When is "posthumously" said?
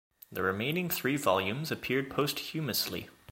2.09-3.07